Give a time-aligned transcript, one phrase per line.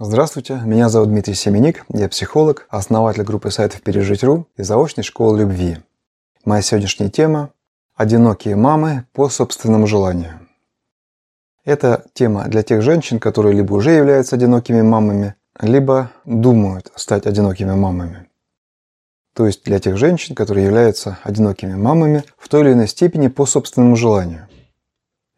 [0.00, 5.78] Здравствуйте, меня зовут Дмитрий Семеник, я психолог, основатель группы сайтов «Пережить.ру» и заочной школы любви.
[6.44, 7.50] Моя сегодняшняя тема–
[7.94, 10.40] «Одинокие мамы по собственному желанию».
[11.64, 17.74] Это тема для тех женщин, которые либо уже являются одинокими мамами, либо думают стать одинокими
[17.76, 18.26] мамами.
[19.32, 23.46] То есть для тех женщин, которые являются одинокими мамами в той или иной степени по
[23.46, 24.48] собственному желанию.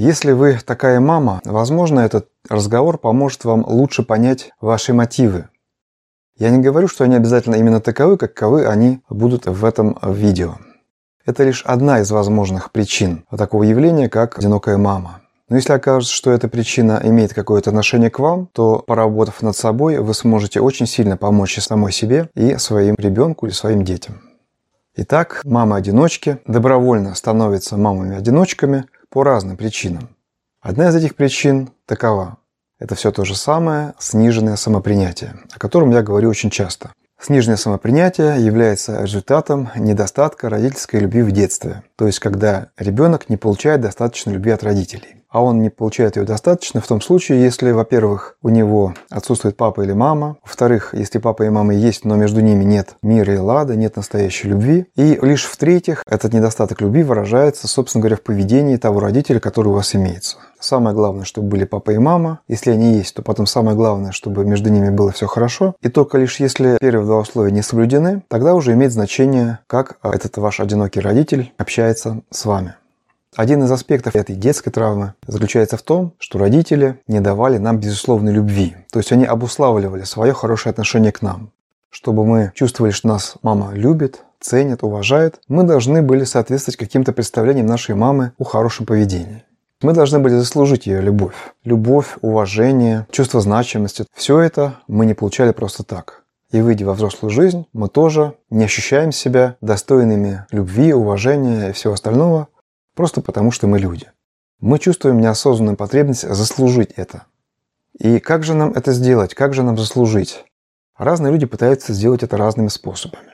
[0.00, 5.50] Если вы такая мама, возможно, этот разговор поможет вам лучше понять ваши мотивы.
[6.38, 10.54] Я не говорю, что они обязательно именно таковы, каковы они будут в этом видео.
[11.26, 15.20] Это лишь одна из возможных причин такого явления, как одинокая мама.
[15.50, 19.98] Но если окажется, что эта причина имеет какое-то отношение к вам, то, поработав над собой,
[19.98, 24.22] вы сможете очень сильно помочь и самой себе, и своим ребенку или своим детям.
[24.96, 30.08] Итак, мамы-одиночки добровольно становятся мамами-одиночками– по разным причинам.
[30.60, 32.38] Одна из этих причин такова.
[32.78, 36.92] Это все то же самое сниженное самопринятие, о котором я говорю очень часто.
[37.20, 43.82] Сниженное самопринятие является результатом недостатка родительской любви в детстве, то есть когда ребенок не получает
[43.82, 48.36] достаточно любви от родителей а он не получает ее достаточно в том случае, если, во-первых,
[48.42, 52.64] у него отсутствует папа или мама, во-вторых, если папа и мама есть, но между ними
[52.64, 58.02] нет мира и лада, нет настоящей любви, и лишь в-третьих, этот недостаток любви выражается, собственно
[58.02, 60.36] говоря, в поведении того родителя, который у вас имеется.
[60.58, 62.40] Самое главное, чтобы были папа и мама.
[62.46, 65.74] Если они есть, то потом самое главное, чтобы между ними было все хорошо.
[65.80, 70.36] И только лишь если первые два условия не соблюдены, тогда уже имеет значение, как этот
[70.36, 72.74] ваш одинокий родитель общается с вами.
[73.36, 78.32] Один из аспектов этой детской травмы заключается в том, что родители не давали нам безусловной
[78.32, 78.74] любви.
[78.90, 81.52] То есть они обуславливали свое хорошее отношение к нам.
[81.90, 87.66] Чтобы мы чувствовали, что нас мама любит, ценит, уважает, мы должны были соответствовать каким-то представлениям
[87.66, 89.44] нашей мамы о хорошем поведении.
[89.80, 91.36] Мы должны были заслужить ее любовь.
[91.64, 94.06] Любовь, уважение, чувство значимости.
[94.12, 96.24] Все это мы не получали просто так.
[96.50, 101.94] И выйдя во взрослую жизнь, мы тоже не ощущаем себя достойными любви, уважения и всего
[101.94, 102.48] остального,
[103.00, 104.08] Просто потому, что мы люди.
[104.60, 107.24] Мы чувствуем неосознанную потребность заслужить это.
[107.98, 109.32] И как же нам это сделать?
[109.32, 110.44] Как же нам заслужить?
[110.98, 113.30] Разные люди пытаются сделать это разными способами.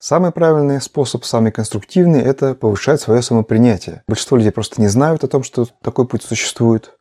[0.00, 4.02] Самый правильный способ, самый конструктивный– это повышать свое самопринятие.
[4.08, 6.98] Большинство людей просто не знают о том, что такой путь существует.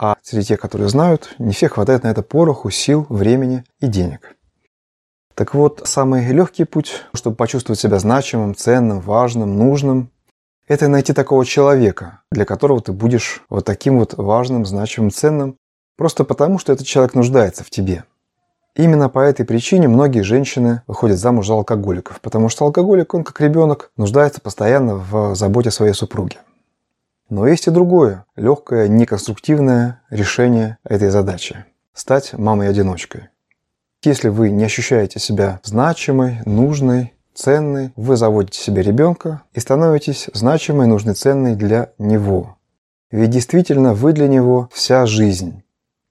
[0.00, 4.34] А среди тех, которые знают, не всех хватает на это пороху, сил, времени и денег.
[5.36, 10.10] Так вот, самый легкий путь, чтобы почувствовать себя значимым, ценным, важным, нужным,
[10.68, 15.56] это найти такого человека, для которого ты будешь вот таким вот важным, значимым, ценным,
[15.96, 18.04] просто потому, что этот человек нуждается в тебе.
[18.74, 23.40] Именно по этой причине многие женщины выходят замуж за алкоголиков, потому что алкоголик, он как
[23.40, 26.38] ребенок, нуждается постоянно в заботе своей супруги.
[27.28, 33.28] Но есть и другое, легкое, неконструктивное решение этой задачи– стать мамой-одиночкой.
[34.04, 40.86] Если вы не ощущаете себя значимой, нужной, ценный, вы заводите себе ребенка и становитесь значимой,
[40.86, 42.56] нужной, ценной для него.
[43.10, 45.62] Ведь действительно вы для него вся жизнь.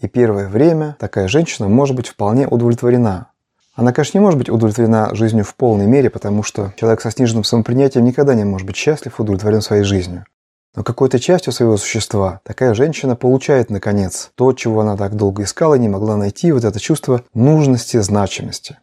[0.00, 3.28] И первое время такая женщина может быть вполне удовлетворена.
[3.74, 7.44] Она, конечно, не может быть удовлетворена жизнью в полной мере, потому что человек со сниженным
[7.44, 10.26] самопринятием никогда не может быть счастлив, удовлетворен своей жизнью.
[10.74, 15.74] Но какой-то частью своего существа такая женщина получает, наконец, то, чего она так долго искала
[15.74, 18.78] и не могла найти, вот это чувство нужности, значимости.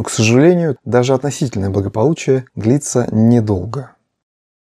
[0.00, 3.96] Но, к сожалению, даже относительное благополучие длится недолго.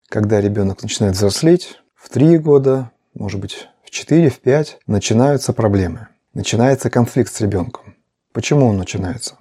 [0.09, 6.09] Когда ребенок начинает взрослеть, в 3 года, может быть, в 4, в 5, начинаются проблемы.
[6.33, 7.95] Начинается конфликт с ребенком.
[8.33, 9.35] Почему он начинается?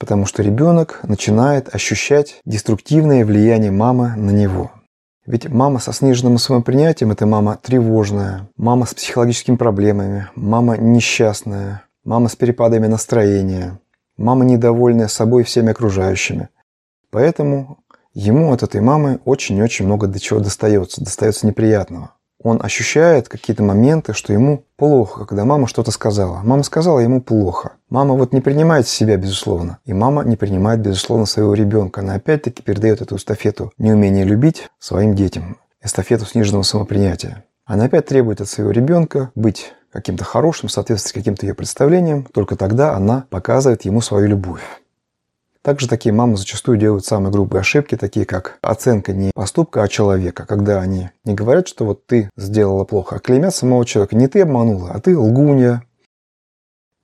[0.00, 4.72] Потому что ребенок начинает ощущать деструктивное влияние мамы на него.
[5.24, 12.28] Ведь мама со сниженным самопринятием– это мама тревожная, мама с психологическими проблемами, мама несчастная, мама
[12.28, 13.78] с перепадами настроения,
[14.16, 16.48] Мама недовольная собой и всеми окружающими.
[17.10, 17.78] Поэтому
[18.12, 22.12] ему от этой мамы очень-очень много до чего достается, достается неприятного.
[22.42, 26.42] Он ощущает какие-то моменты, что ему плохо, когда мама что-то сказала.
[26.44, 27.72] Мама сказала ему плохо.
[27.88, 29.78] Мама вот не принимает себя, безусловно.
[29.86, 32.02] И мама не принимает, безусловно, своего ребенка.
[32.02, 35.56] Она опять-таки передает эту эстафету неумения любить своим детям.
[35.82, 37.44] Эстафету сниженного самопринятия.
[37.64, 42.94] Она опять требует от своего ребенка быть каким-то хорошим, соответствовать каким-то ее представлениям, только тогда
[42.96, 44.62] она показывает ему свою любовь.
[45.62, 50.46] Также такие мамы зачастую делают самые грубые ошибки, такие как оценка не поступка, а человека,
[50.46, 54.16] когда они не говорят, что вот ты сделала плохо, а клеймят самого человека.
[54.16, 55.84] Не ты обманула, а ты лгунья.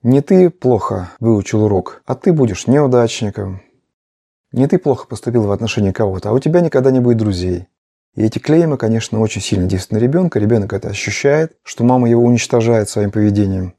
[0.03, 3.61] Не ты плохо выучил урок, а ты будешь неудачником.
[4.51, 7.67] Не ты плохо поступил в отношении кого-то, а у тебя никогда не будет друзей.
[8.15, 10.39] И эти клеймы, конечно, очень сильно действуют на ребенка.
[10.39, 13.73] Ребенок это ощущает, что мама его уничтожает своим поведением.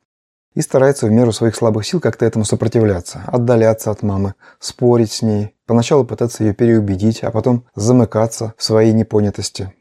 [0.54, 5.22] и старается в меру своих слабых сил как-то этому сопротивляться, отдаляться от мамы, спорить с
[5.22, 9.72] ней, поначалу пытаться ее переубедить, а потом замыкаться в своей непонятости.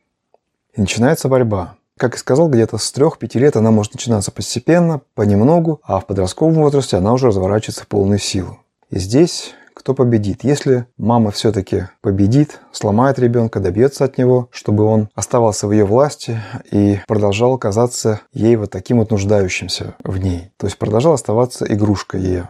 [0.73, 1.75] И начинается борьба.
[1.97, 6.55] Как и сказал, где-то с трех-пяти лет она может начинаться постепенно, понемногу, а в подростковом
[6.55, 8.59] возрасте она уже разворачивается в полную силу.
[8.89, 10.43] И здесь кто победит.
[10.43, 16.39] Если мама все-таки победит, сломает ребенка, добьется от него, чтобы он оставался в ее власти
[16.71, 20.51] и продолжал казаться ей вот таким вот нуждающимся в ней.
[20.57, 22.47] То есть продолжал оставаться игрушкой ее.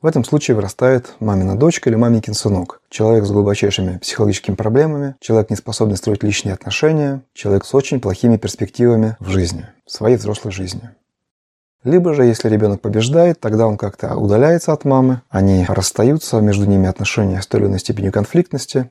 [0.00, 2.80] В этом случае вырастает мамина дочка или маменькин сынок.
[2.88, 8.38] Человек с глубочайшими психологическими проблемами, человек, не способный строить личные отношения, человек с очень плохими
[8.38, 10.88] перспективами в жизни, в своей взрослой жизни.
[11.82, 16.86] Либо же, если ребенок побеждает, тогда он как-то удаляется от мамы, они расстаются, между ними
[16.86, 18.90] отношения с той или иной степенью конфликтности.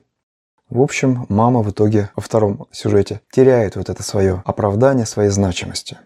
[0.68, 5.98] В общем, мама в итоге во втором сюжете теряет вот это свое оправдание своей значимости.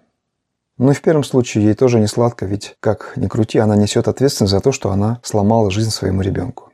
[0.76, 4.08] Ну и в первом случае ей тоже не сладко, ведь как ни крути, она несет
[4.08, 6.70] ответственность за то, что она сломала жизнь своему ребенку.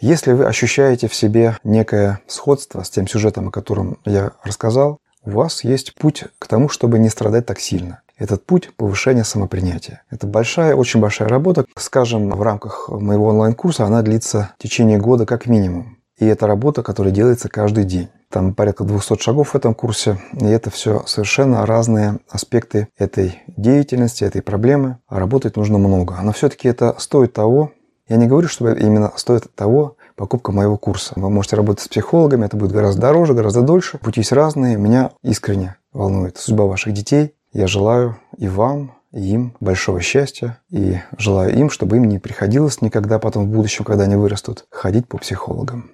[0.00, 5.30] Если вы ощущаете в себе некое сходство с тем сюжетом, о котором я рассказал, у
[5.32, 8.00] вас есть путь к тому, чтобы не страдать так сильно.
[8.20, 10.02] Этот путь повышения самопринятия.
[10.10, 11.64] Это большая, очень большая работа.
[11.78, 15.96] Скажем, в рамках моего онлайн-курса она длится в течение года как минимум.
[16.18, 18.10] И это работа, которая делается каждый день.
[18.28, 24.22] Там порядка 200 шагов в этом курсе, и это все совершенно разные аспекты этой деятельности,
[24.22, 24.98] этой проблемы.
[25.08, 26.18] А работать нужно много.
[26.22, 27.72] Но все-таки это стоит того,
[28.06, 31.14] я не говорю, что именно стоит того покупка моего курса.
[31.16, 33.96] Вы можете работать с психологами, это будет гораздо дороже, гораздо дольше.
[33.96, 34.76] Пути есть разные.
[34.76, 37.34] Меня искренне волнует судьба ваших детей.
[37.52, 42.80] Я желаю и вам, и им большого счастья, и желаю им, чтобы им не приходилось
[42.80, 45.90] никогда потом в будущем, когда они вырастут, ходить по психологам.